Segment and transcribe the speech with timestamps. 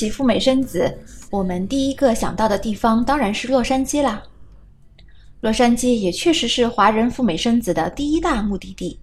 [0.00, 0.98] 起赴美生子，
[1.30, 4.22] 我们第一个想到的地方当然是洛杉矶啦。
[5.42, 8.98] 洛杉矶也确实是华人赴美生子的第一大目的地。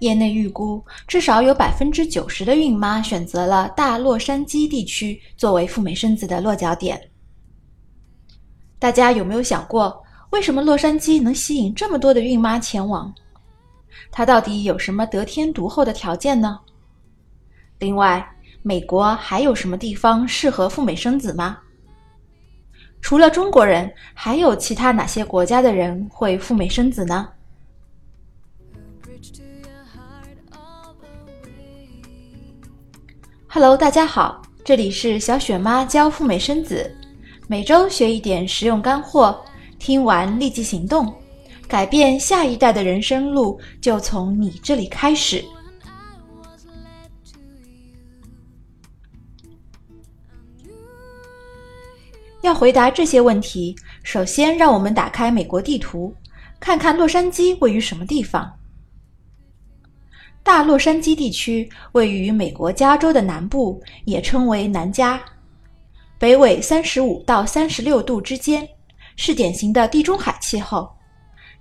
[0.00, 7.00] 业内预估，至少有百分之九十的孕妈选择了大洛杉矶地区作为赴美生子的落脚点。
[8.80, 13.14] 大家有没有想过，为什么洛杉矶能吸引这么多的孕妈前往？
[14.10, 16.58] 它到底有什么得天独厚的条件呢？
[17.78, 18.28] 另外，
[18.64, 21.58] 美国还有什么地方适合赴美生子吗？
[23.00, 27.28] 除了中国人，还有其他哪些国家的人会赴美生子呢
[33.48, 36.88] ？Hello，大家好，这里是小雪妈教赴美生子，
[37.48, 39.44] 每周学一点实用干货，
[39.80, 41.12] 听完立即行动，
[41.66, 45.44] 改变下一代的人生路就从你这里开始。
[52.42, 56.14] 要回答这些问题，首先让我们打开美国地图，
[56.58, 58.52] 看看洛杉矶位于什么地方。
[60.42, 65.22] 大洛杉矶地区位于美国加州的南部，也称为南加，
[66.18, 68.68] 北纬三十五到三十六度之间，
[69.14, 70.90] 是典型的地中海气候。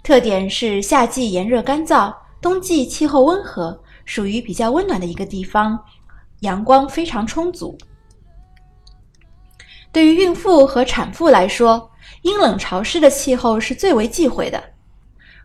[0.01, 5.79] 特点是夏季炎热干燥，冬季气候温和，属于比较温暖的一个地方，
[6.39, 7.77] 阳光非常充足。
[9.92, 14.64] 对于孕妇和产妇来说，阴冷潮湿的气候是最为忌讳的。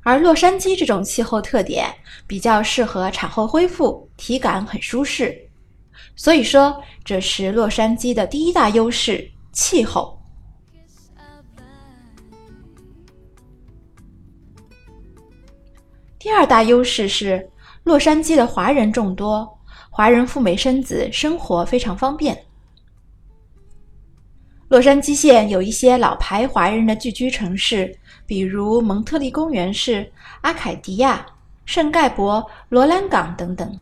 [0.02, 1.92] 而洛杉矶这种气候特点
[2.28, 5.36] 比较适合产后恢复，体感很舒适，
[6.14, 10.16] 所以说这是洛杉矶的第一大优势——气候。
[16.20, 17.50] 第二大优势是
[17.82, 19.58] 洛杉矶的华人众多，
[19.90, 22.46] 华人赴美生子，生活非常方便。
[24.68, 27.96] 洛杉矶县有一些老牌华人的聚居城市。
[28.28, 31.24] 比如蒙特利公园市、阿凯迪亚、
[31.64, 33.78] 圣盖博、罗兰港等等。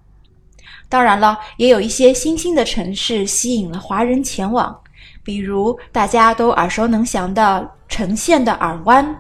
[0.86, 4.78] 当然了，也有一些新兴的城市吸引了华人前往，
[5.22, 9.18] 比如大家都耳熟能详的城县的尔湾、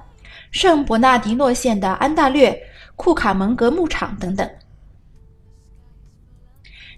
[0.50, 2.54] 圣伯纳迪诺县的安大略、
[2.96, 4.46] 库卡蒙格牧场等等。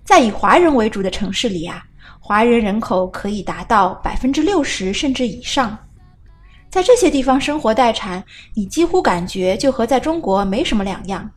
[0.02, 1.84] 在以华人为主的城市里啊，
[2.26, 5.78] 华人人口可以达到百分之六十甚至以上。
[6.68, 8.22] 在这些地方生活待产，
[8.52, 11.30] 你几乎感觉就和在中国没什么两样。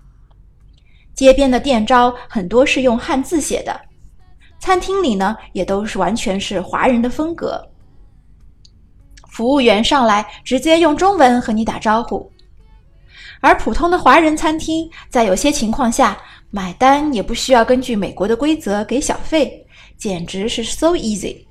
[1.13, 3.79] 街边的店招很多是用汉字写的，
[4.59, 7.63] 餐厅里呢也都是完全是华人的风格。
[9.27, 12.31] 服务员上来直接用中文和你打招呼，
[13.41, 16.17] 而普通的华人餐厅在有些情况下
[16.49, 19.63] 买单也不需要根据美国的规则给小费，
[19.99, 21.45] 简直是 so easy。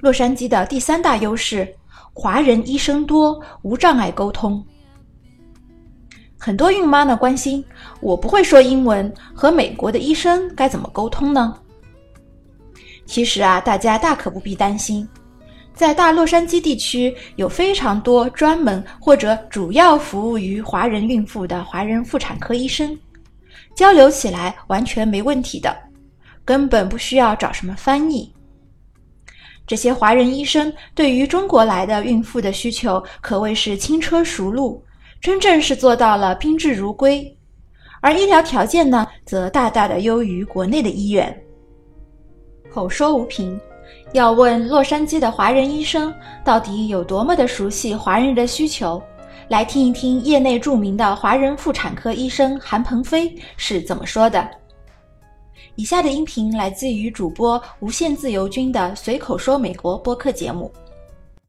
[0.00, 1.74] 洛杉矶的第三大优势，
[2.12, 4.62] 华人医生多，无障碍沟通。
[6.36, 7.64] 很多孕妈呢关心，
[8.00, 11.56] 我不会说英文，和美国的医生该怎么沟通呢？
[13.06, 15.08] 其实啊，大家大可不必担心，
[15.74, 22.96] 在大洛杉矶地区有非常多专门或者主要服务于华人孕妇的华人妇产科医生，
[23.74, 25.76] 交流起来完全没问题的，
[26.44, 28.32] 根本不需要找什么翻译。
[29.66, 34.84] 这些华人医生对于中国来的孕妇的需求可谓是轻车熟路，
[35.20, 37.36] 真正是做到了宾至如归。
[38.00, 41.36] 而医疗条件呢，则大大的优于国内的医院。
[42.70, 43.58] 口说无凭，
[44.12, 46.12] 要问洛杉矶的华人医生
[46.44, 49.02] 到底有多么的熟悉华人的需求，
[49.48, 54.48] 来听一听业内著名的华人妇产科医生韩鹏飞是怎么说的。
[55.76, 60.72] 以下的音频来自于主播无限自由军的随口说美国播客节目。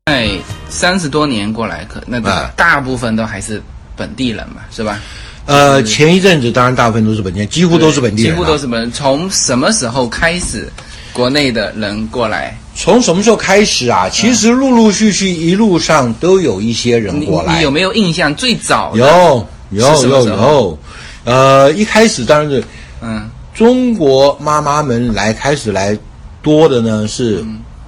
[0.08, 0.30] 在
[0.70, 3.62] 三十多年过来，可那个大部分都还是
[3.96, 5.00] 本地人嘛，是吧？
[5.46, 8.32] 呃，前一阵子当然大部分都是本地人，几乎都是本地人。
[8.34, 8.92] 几乎都是本。
[8.92, 10.68] 从什么时候开始，
[11.16, 12.58] 国内的人过来？
[12.76, 14.10] 从什么时候开始啊？
[14.12, 17.56] 其实陆陆续续一路上都有一些人过来。
[17.56, 18.36] 你有没有印象？
[18.36, 20.80] 最早有有有有。
[21.24, 22.64] 呃，一开始当然是
[23.02, 23.30] 嗯。
[23.54, 25.98] 中国妈妈们来开始来
[26.42, 27.42] 多的呢，是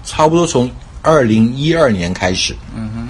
[0.06, 0.72] 差不多从
[1.02, 3.08] 二零一二年开始，嗯哼，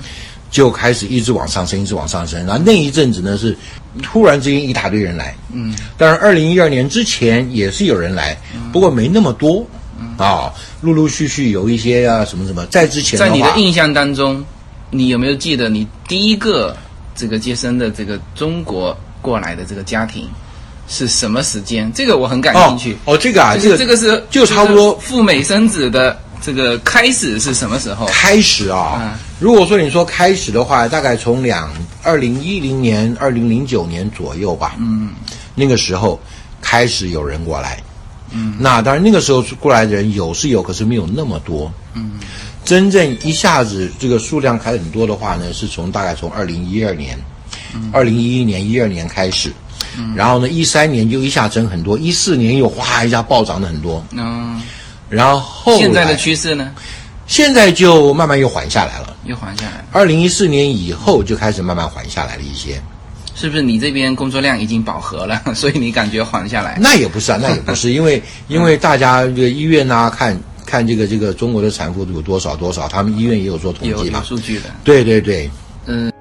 [0.50, 2.44] 就开始一直往上升，一直往上升。
[2.48, 3.56] 然后那一阵子呢，是
[4.02, 8.36] 突然之间一大堆人来，嗯，当然二零一二年之前也是有人来，
[8.74, 9.64] 不过没那么多，
[10.18, 12.66] 啊，陆陆续续有一些啊什么什么。
[12.68, 14.44] 在之前，在你的印象当中，
[14.90, 16.76] 你有没有记得你第一个
[17.16, 20.28] 这个接生的这个中国过来的这个家庭？
[20.90, 21.92] 是什么时间？
[21.94, 22.98] 这个我很感兴趣。
[23.04, 28.06] 哦，这个啊，这个这个是就差不多赴美生子的这个开始是什么时候？
[28.06, 31.70] 开始啊，如果说你说开始的话，大概从两
[32.04, 34.76] 二零一零年、二零零九年左右吧。
[34.80, 35.10] 嗯，
[35.56, 36.18] 那个时候
[36.62, 37.84] 开始有人过来。
[38.32, 41.72] 嗯，那当然那个时候过来的人有是有，可是没有那么多。
[41.94, 42.20] 嗯，
[42.66, 47.18] 真正一下子这个数量开很多的话呢，是从大概从二零一二年。
[47.92, 49.52] 二零一一年、一二年开始，
[50.16, 54.04] 然后呢，一三年就一下增很多，一四年又哗一下暴涨了很多。
[54.12, 54.60] 嗯，
[55.10, 56.72] 然后现在的趋势呢？
[57.28, 59.86] 现在就慢慢又缓下来了，又缓下来。
[59.92, 62.82] 二零一四年以后就开始慢慢缓下来了一些。
[63.40, 66.76] 是不是你这边工作量已经饱和了， 所以你感觉缓下来？
[66.82, 68.20] 那也不是啊，那也不是，因为
[68.50, 70.36] 因为大家这个医院啊，看
[70.66, 74.64] 看这个这个中国的产妇有多少多少，他们医院也有做统计嘛，有数据的。
[74.84, 75.48] 对对对，
[75.86, 76.12] 嗯。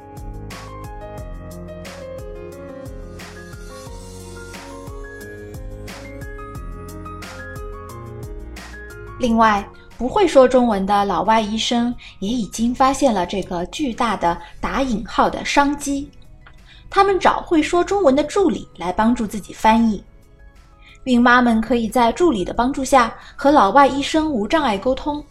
[9.19, 9.67] 另外，
[9.97, 16.11] 不会说中文的老外医生也已经发现了这个巨大的打引号的商机。
[16.89, 20.03] 他们找会说中文的助理来帮助自己翻译。
[21.05, 25.25] 孕妈们可以在助理的帮助下和老外医生无障碍沟通。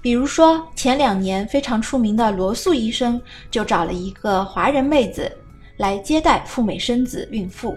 [0.00, 5.30] 比如说，前两年非常出名的罗素医生就找了一个华人妹子
[5.76, 7.76] 来接待赴美生子孕妇。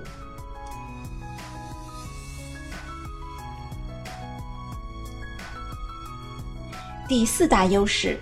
[7.07, 8.19] 第四大优势，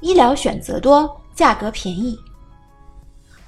[0.00, 2.18] 医疗选择多，价格便宜。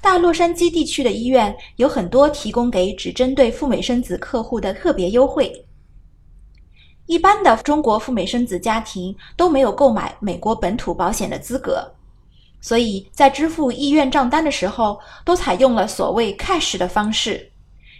[0.01, 5.53] 大洛杉矶地区的医院有很多提供给只针对赴美生子客户的特别优惠。
[7.05, 11.83] 一般的中国赴美生子家庭都没有购买美国本土保险的资格，
[12.61, 17.51] 所以在支付医院账单的时候，都采用了所谓 cash 的方式，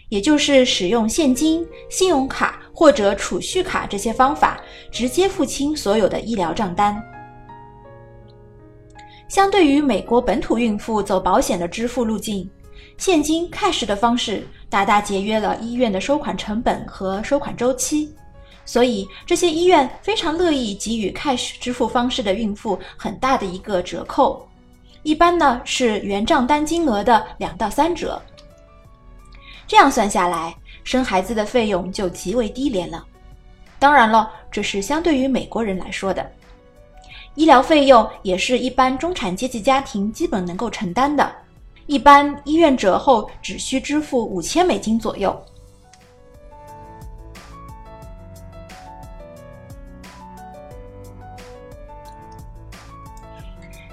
[0.08, 2.58] 也就是使用现金、信用卡。
[2.72, 4.58] 或者储蓄卡这些方法
[4.90, 6.98] 直接付清所有的医疗账单。
[9.30, 12.50] 相对于美国本土孕妇走保险的支付路径，
[12.98, 18.12] 现金 cash 的方式大大节约了医院的收款成本和收款周期，
[18.64, 24.44] 所以这些医院非常乐意给予 cash 支付方式的孕妇很大的一个折扣，
[25.04, 28.20] 一般呢是原账单金额的两到三折。
[29.64, 30.52] 这样算下来。
[30.82, 33.04] 生孩子的费用就极为低廉了，
[33.78, 36.28] 当然了，这是相对于美国人来说的。
[37.36, 41.32] 医疗费用也是一般中产阶级家庭基本能够承担的，
[41.86, 45.34] 一般医院折后只需支付五千美金左右。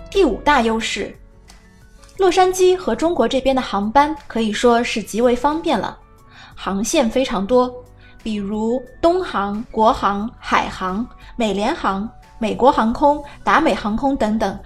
[0.10, 1.16] 第五大优势，
[2.18, 5.98] 洛杉矶和中国这边的航班可以说是极为方便了。
[6.56, 7.72] 航线非常多，
[8.24, 14.60] 比如东航、国航、海航、美联航、美国航空、达美航空等等，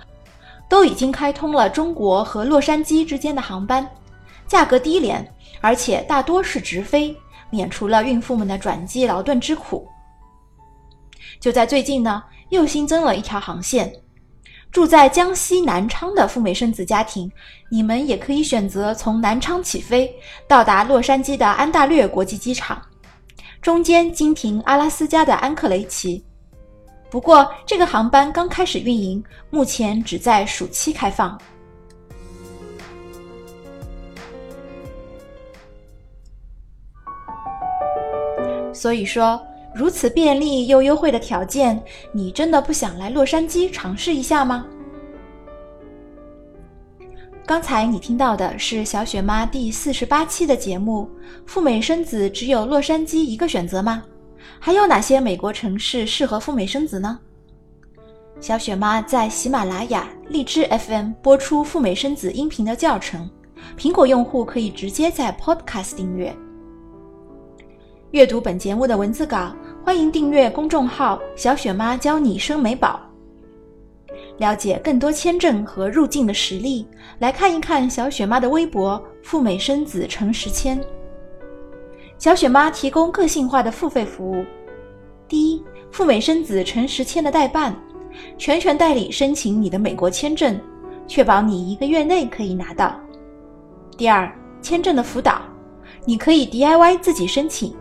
[0.69, 3.87] 都已经开通了中国和洛杉矶之间的航班，
[4.47, 5.25] 价格低廉，
[5.61, 7.15] 而且大多是直飞，
[7.49, 9.87] 免除了孕妇们的转机劳顿之苦。
[11.39, 13.91] 就在最近呢，又新增了一条航线。
[14.71, 17.29] 住在江西南昌的赴美生子家庭，
[17.69, 20.15] 你们也可以选择从南昌起飞，
[20.47, 22.81] 到达洛杉矶的安大略国际机场，
[23.61, 26.23] 中间经停阿拉斯加的安克雷奇。
[27.11, 31.37] 不过，这个航班刚开始运营，目前只在暑期开放。
[38.73, 39.39] 所以说。
[39.73, 44.65] 如此便利又优惠的条件，你真的不想来洛杉矶尝试一下吗？
[47.45, 51.09] 刚才你听到的是小雪妈第四十八期的节目。
[51.45, 54.03] 赴美生子只有洛杉矶一个选择吗？
[54.63, 57.17] 还有哪些美国城市适合赴美生子呢？
[58.39, 63.27] 小雪妈在喜马拉雅、荔枝 FM 播出赴美生子音频的教程，
[63.75, 66.31] 苹果用户可以直接在 Podcast 订阅。
[68.11, 69.51] 阅读本节目的文字稿，
[69.83, 73.01] 欢迎订阅公众号“小雪妈教你生美宝”。
[74.37, 76.85] 了解更多签证和入境的实例，
[77.17, 80.79] 来看一看小雪妈的微博“赴美生子诚实签”。
[82.21, 84.45] 小雪妈提供个性化的付费服务：
[85.27, 87.75] 第一，赴美生子诚实签的代办，
[88.37, 90.61] 全权代理申请你的美国签证，
[91.07, 92.91] 确保你一个月内可以拿到；
[93.97, 95.41] 第二，签证的辅导，
[96.05, 97.75] 你可以 DIY 自己申请。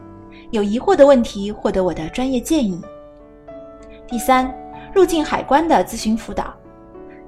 [0.52, 2.80] 有疑惑的问题，获得我的专业建议。
[4.08, 4.50] 第三，
[4.94, 6.50] 入境海关的咨询辅导，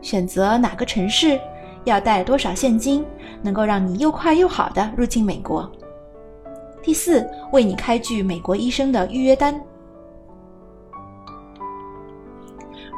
[0.01, 1.39] 选择哪个城市，
[1.85, 3.05] 要带多少现金，
[3.43, 5.71] 能够让你又快又好的入境美国。
[6.83, 9.59] 第四，为你开具美国医生的预约单。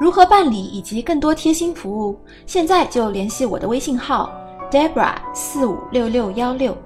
[0.01, 4.33] 如何办理以及更多贴心服务，现在就联系我的微信号
[4.71, 6.77] Debra 四五六六幺六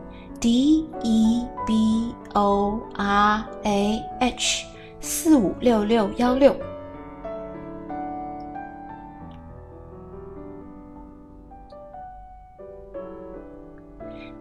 [0.40, 4.66] D E B O R A H
[5.00, 6.54] 四五六六幺六。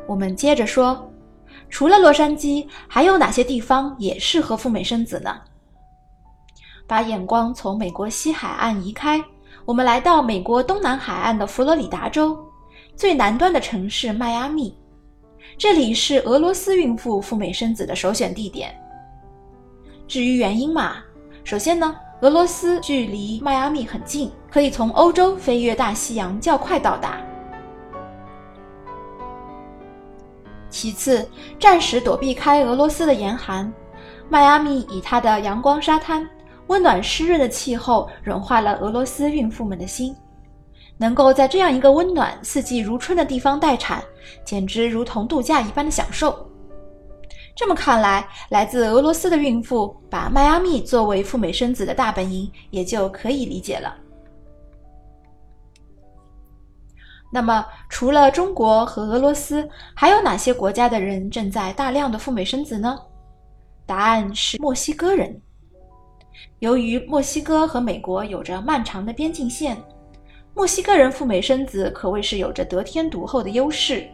[0.07, 1.09] 我们接着说。
[1.69, 5.36] 除了洛杉矶，还有哪些地方也适合赴美生子呢？
[6.88, 9.21] 把眼光从美国西海岸移开，
[9.65, 12.38] 我们来到美国东南海岸的佛罗里达州
[12.95, 14.74] 最南端的城市迈阿密，
[15.57, 18.74] 这里是俄罗斯孕妇赴美生子的首选地点。
[20.07, 20.97] 至于原因嘛，
[21.43, 27.21] 首先呢，俄罗斯距离迈阿密很近，可以从欧洲飞越大西洋较快到达。
[30.77, 31.27] 其次，
[31.60, 33.74] 暂时躲避开俄罗斯的严寒，
[34.29, 36.29] 迈阿密以它的阳光、沙滩、
[36.67, 40.15] 温暖湿润的气候，融化了俄罗斯孕妇们的心。
[40.96, 44.03] 能够在这样一个温暖、四季如春的地方待产，
[44.46, 46.48] 简直如同度假一般的享受。
[47.55, 53.96] 这么看来，来自俄罗斯的孕妇把迈阿密作为赴美生子的大本营，也就可以理解了。
[57.29, 62.98] 那么，除了中国和俄罗斯，还有哪些国家的人正在大量的赴美生子呢？
[63.86, 65.39] 答案是墨西哥人。
[66.60, 69.77] 由于墨西哥和美国有着漫长的边境线，
[70.53, 74.07] 墨西哥人赴美生子可谓是有着得天独厚的优势。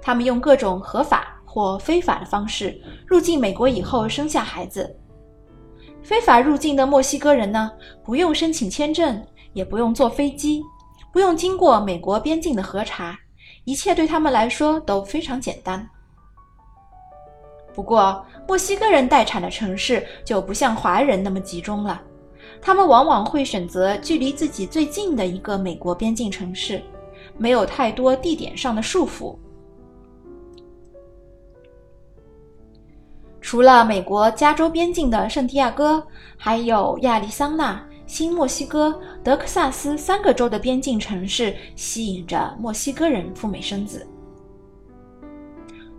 [0.00, 4.96] 他们用各种合法或非法的方式入境美国以后生下孩子。
[6.02, 7.70] 非法入境的墨西哥人呢，
[8.04, 10.62] 不用申请签证，也不用坐飞机。
[11.12, 13.18] 不用经过美国边境的核查，
[13.64, 15.86] 一切对他们来说都非常简单。
[17.74, 22.00] 不过，墨西哥人待产的城市就不像华人那么集中了，
[22.60, 26.82] 他们往往会选择距离自己最近的一个美国边境城市，
[27.36, 29.36] 没有太多地点上的束缚。
[33.40, 36.02] 除了美国加州边境的圣地亚哥，
[36.38, 37.82] 还有亚利桑那。
[38.12, 44.06] 新墨西哥、德克萨斯三个州的边境城市吸引着墨西哥人赴美生子。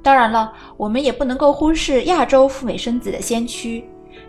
[0.03, 3.83] 当然了，我们也不能够忽视亚洲赴美生子的先驱，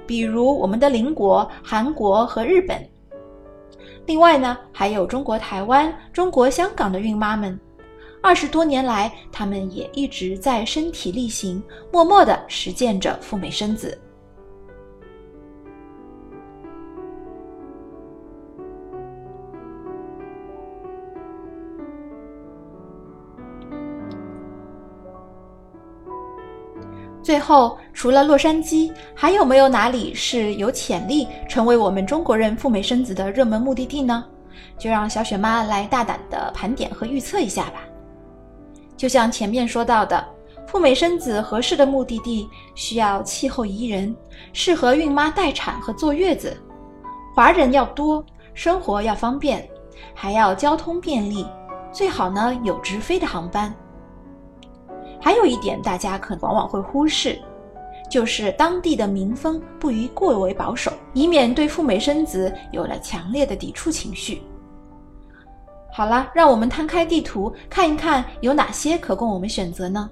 [0.06, 2.82] 比如我们的邻国韩国和日本。
[4.06, 7.60] 另外呢，还有中国台湾、中国香港的孕妈们，
[8.22, 11.62] 二十多年来，他们也一直在身体力行、
[11.92, 14.00] 默默地实践着赴美生子。
[27.24, 34.22] 最后，除了洛杉矶，还有没有哪里是有潜力成为我们中国人赴美生子的热门目的地呢？
[34.76, 37.80] 就让小雪妈来大胆的盘点和预测一下吧。
[38.94, 40.22] 就像前面说到的，
[40.66, 44.14] 赴美生子合适的目的地需要气候宜人，
[44.52, 46.54] 适合孕妈待产和坐月子，
[47.34, 49.66] 华人要多，生活要方便，
[50.12, 51.46] 还要交通便利，
[51.90, 53.74] 最好呢有直飞的航班。
[55.24, 57.40] 还有一点，大家可往往会忽视，
[58.10, 64.42] 就是当地的民风不宜过为保守，以免对赴美生子有了强烈的抵触情绪。
[65.90, 70.10] 好了，让我们摊开地图看一看，有哪些可供我们选择呢？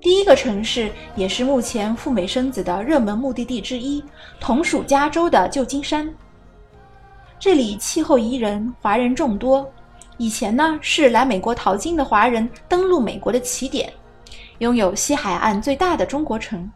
[0.00, 4.02] 第一个城市，也是目前赴美生子的热门目的地之一，
[4.40, 6.10] 同属加州的旧金山。
[7.38, 9.70] 这里气候宜人，华人众多。
[10.20, 13.90] 以前呢是来美国淘金的华人登陆美国的起点，
[14.58, 16.70] 拥有西海岸最大的中国城，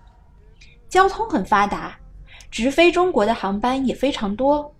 [0.89, 1.95] 交通很发达，
[2.51, 4.75] 直飞中国的航班也非常多，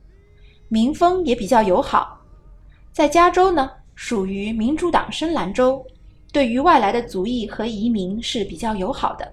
[0.69, 2.19] 民风也比较友好。
[2.91, 5.85] 在加州呢，属于民主党深蓝州，
[6.33, 9.31] 对于外来的族裔和移民是比较友好的。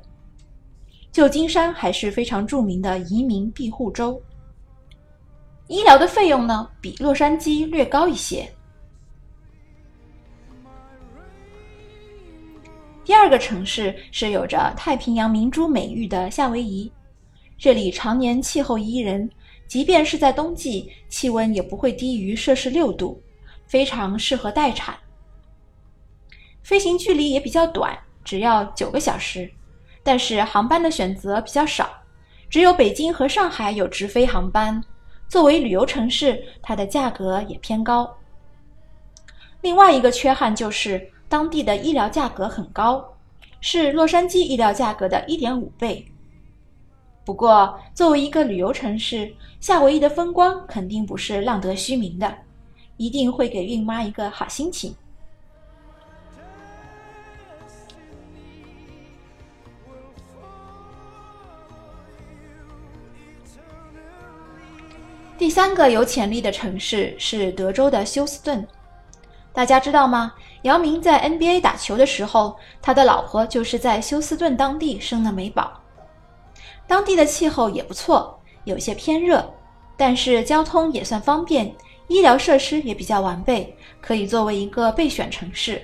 [1.10, 4.22] 旧金山还是非常著名的移民庇护州。
[5.70, 8.46] 医疗的费用呢，比洛杉矶略高一些。
[13.04, 16.92] 第二个城市是有着太平洋明珠美誉的夏威夷，
[17.58, 19.28] 这里常年气候宜人，
[19.68, 23.22] 即便是在冬季，气温也不会低于摄氏六度，
[23.66, 24.96] 非常适合待产。
[26.62, 29.52] 飞行距离也比较短，只要九个小时，
[30.04, 31.90] 但是航班的选择比较少，
[32.52, 34.82] 只有北京和上海有直飞航班。
[35.28, 38.16] 作为旅游城市，它的价格也偏高。
[39.62, 41.10] 另外一个缺憾就是。
[41.32, 43.14] 当地的医疗价格很高，
[43.62, 46.06] 是洛杉矶医疗价格的一点五倍。
[47.24, 52.36] 不过，作为一个旅游城市，夏威夷的风光肯定不是浪得虚名的，
[52.98, 54.94] 一定会给孕妈一个好心情。
[65.38, 68.68] 第三个有潜力的城市是德州的休斯顿。
[69.54, 70.34] 大家知道吗？
[70.64, 75.82] 姚明在 NBA 打球的时候，他的老婆就是在休斯顿当地生的美宝。
[76.88, 79.44] 当地的气候也不错，有些偏热，
[79.98, 81.74] 但是交通也算方便，
[82.08, 85.82] 医疗设施也比较完备，可以作为一个备选城市。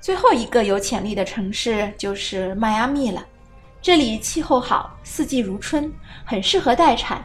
[0.00, 3.26] 最后一个有潜力的城市就是迈阿密了，
[3.84, 5.92] 这里气候好，四季如春，
[6.24, 7.22] 很适合待产。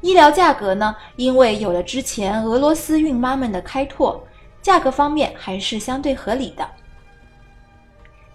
[0.00, 4.26] 医疗价格呢，因为有了之前俄罗斯孕妈们的开拓，
[4.62, 6.66] 价格方面还是相对合理的。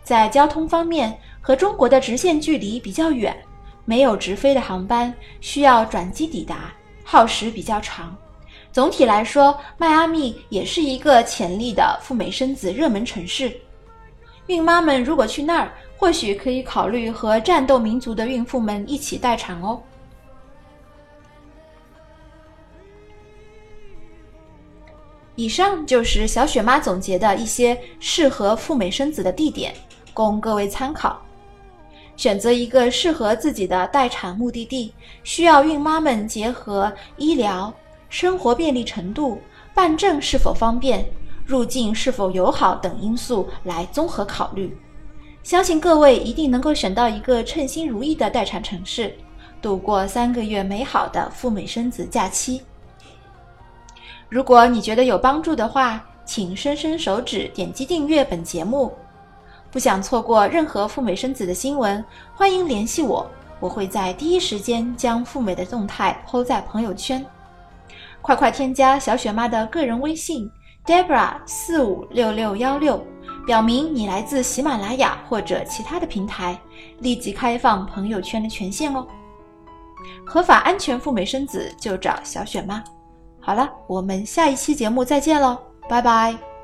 [0.03, 3.35] 在交通方面，和中国的直线距离比较远，
[3.83, 6.71] 没有直飞的航班，需要转机抵达，
[7.03, 8.15] 耗时比较长。
[8.71, 13.51] 总体来说，迈阿密也是一个潜力的赴美生子热门城市。
[14.45, 19.81] 孕妈们如果去那儿，或许可以考虑和战斗民族的孕妇们一起待产哦。
[25.35, 29.73] 以上就是小雪妈总结的一些适合赴美生子的地点，
[30.13, 31.21] 供各位参考。
[32.15, 37.73] 选择一个适合自己的待产目的地，需要孕妈们结合医疗、
[38.07, 39.41] 生活便利程度、
[39.73, 41.05] 办证是否方便。
[41.45, 44.75] 入境是否友好等因素来综合考虑，
[45.45, 49.15] 相信各位一定能够选到一个称心如意的待产城市，
[49.61, 52.63] 度过三个月美好的赴美生子假期。
[54.27, 58.91] 如果你觉得有帮助的话，请伸伸手指点击订阅本节目。
[59.69, 62.03] 不想错过任何赴美生子的新闻，
[62.33, 63.29] 欢迎联系我，
[63.59, 67.23] 我会在第一时间将赴美的动态抛在朋友圈。
[68.19, 70.51] 快快添加小雪妈的个人微信。
[70.87, 73.03] Debra 四五六六幺六，
[73.45, 76.59] 表明你来自喜马拉雅或者其他的平台，
[76.99, 79.05] 立即开放朋友圈的权限哦。
[80.25, 82.83] 合法安全赴美生子就找小雪妈。
[83.39, 86.54] 好了，我们下一期节目再见喽，拜拜。